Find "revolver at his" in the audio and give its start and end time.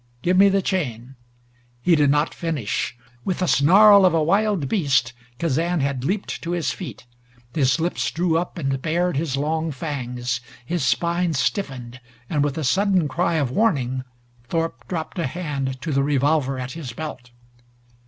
16.01-16.93